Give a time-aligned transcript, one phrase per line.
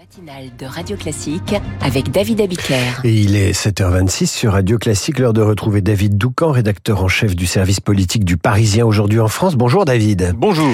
[0.00, 3.04] matinale de Radio Classique avec David Abiker.
[3.04, 7.36] Et il est 7h26 sur Radio Classique, l'heure de retrouver David Doucan, rédacteur en chef
[7.36, 9.56] du service politique du Parisien aujourd'hui en France.
[9.56, 10.32] Bonjour David.
[10.38, 10.72] Bonjour.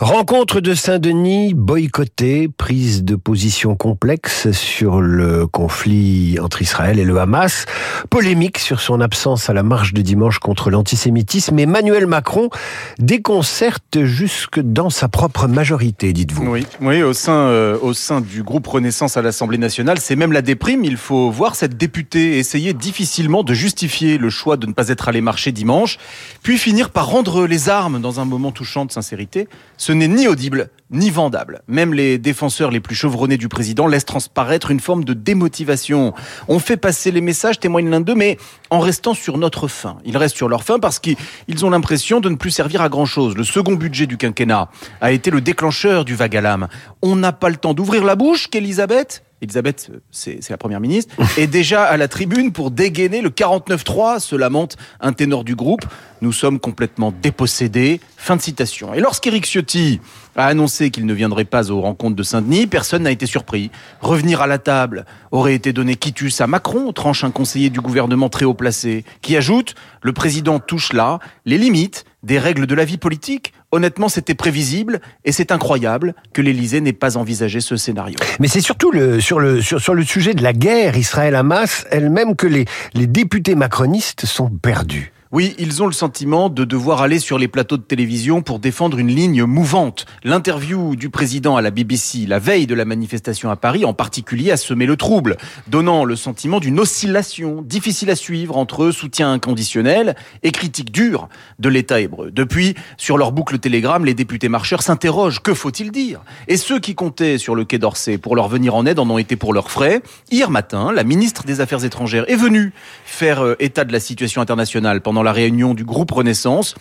[0.00, 7.18] Rencontre de Saint-Denis, boycottée, prise de position complexe sur le conflit entre Israël et le
[7.18, 7.64] Hamas,
[8.10, 11.58] polémique sur son absence à la marche de dimanche contre l'antisémitisme.
[11.58, 12.50] Emmanuel Macron
[12.98, 16.46] déconcerte jusque dans sa propre majorité, dites-vous.
[16.46, 20.32] Oui, oui au, sein, euh, au sein du groupe Renaissance à l'Assemblée nationale, c'est même
[20.32, 20.84] la déprime.
[20.84, 25.08] Il faut voir cette députée essayer difficilement de justifier le choix de ne pas être
[25.08, 25.96] allée marcher dimanche,
[26.42, 29.48] puis finir par rendre les armes dans un moment touchant de sincérité.
[29.86, 31.62] Ce n'est ni audible, ni vendable.
[31.66, 36.14] Même les défenseurs les plus chevronnés du président laissent transparaître une forme de démotivation.
[36.48, 38.38] On fait passer les messages, témoigne l'un d'eux, mais
[38.70, 39.98] en restant sur notre fin.
[40.04, 41.16] Ils restent sur leur fin parce qu'ils
[41.64, 43.36] ont l'impression de ne plus servir à grand chose.
[43.36, 46.68] Le second budget du quinquennat a été le déclencheur du vague à l'âme.
[47.02, 51.46] On n'a pas le temps d'ouvrir la bouche qu'Elisabeth Elisabeth, c'est la première ministre, est
[51.46, 55.84] déjà à la tribune pour dégainer le 49-3, se lamente un ténor du groupe.
[56.22, 58.00] Nous sommes complètement dépossédés.
[58.16, 58.94] Fin de citation.
[58.94, 60.00] Et lorsqu'Éric Ciotti
[60.36, 63.70] a annoncé qu'il ne viendrait pas aux rencontres de Saint-Denis, personne n'a été surpris.
[64.00, 68.28] Revenir à la table aurait été donné quitus à Macron, tranche un conseiller du gouvernement
[68.28, 72.84] très haut placé, qui ajoute le président touche là les limites des règles de la
[72.84, 73.52] vie politique.
[73.72, 78.16] Honnêtement, c'était prévisible et c'est incroyable que l'Élysée n'ait pas envisagé ce scénario.
[78.40, 83.54] Mais c'est surtout sur, le sujet de la guerre Israël-Hamas elle-même que les, les députés
[83.54, 85.12] macronistes sont perdus.
[85.32, 88.96] Oui, ils ont le sentiment de devoir aller sur les plateaux de télévision pour défendre
[88.98, 90.06] une ligne mouvante.
[90.22, 94.52] L'interview du président à la BBC la veille de la manifestation à Paris en particulier
[94.52, 100.14] a semé le trouble, donnant le sentiment d'une oscillation difficile à suivre entre soutien inconditionnel
[100.44, 102.30] et critique dure de l'État hébreu.
[102.30, 106.20] Depuis, sur leur boucle Telegram, les députés marcheurs s'interrogent que faut-il dire?
[106.46, 109.18] Et ceux qui comptaient sur le quai d'Orsay pour leur venir en aide en ont
[109.18, 110.02] été pour leurs frais.
[110.30, 112.72] Hier matin, la ministre des Affaires étrangères est venue
[113.04, 116.74] faire euh, état de la situation internationale pendant la réunion du groupe Renaissance.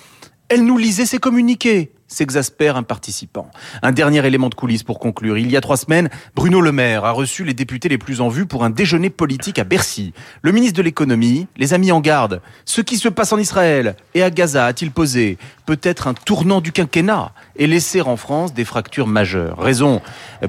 [0.50, 3.50] Elle nous lisait ses communiqués s'exaspère un participant.
[3.82, 5.38] Un dernier élément de coulisses pour conclure.
[5.38, 8.30] Il y a trois semaines, Bruno Le Maire a reçu les députés les plus en
[8.30, 10.14] vue pour un déjeuner politique à Bercy.
[10.42, 12.42] Le ministre de l'économie les a mis en garde.
[12.66, 16.72] Ce qui se passe en Israël et à Gaza, a-t-il posé, peut-être un tournant du
[16.72, 19.58] quinquennat et laisser en France des fractures majeures.
[19.58, 20.02] Raison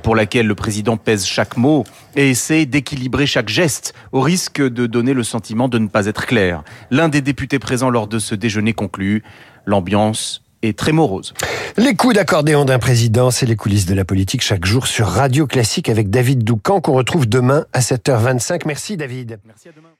[0.03, 1.85] pour laquelle le président pèse chaque mot
[2.17, 6.27] et essaie d'équilibrer chaque geste au risque de donner le sentiment de ne pas être
[6.27, 6.63] clair.
[6.91, 9.23] L'un des députés présents lors de ce déjeuner conclut
[9.65, 11.35] l'ambiance très morose.
[11.77, 15.47] Les coups d'accordéon d'un président, c'est les coulisses de la politique chaque jour sur Radio
[15.47, 18.63] Classique avec David Doucan qu'on retrouve demain à 7h25.
[18.67, 19.39] Merci David.
[19.45, 19.97] Merci à demain.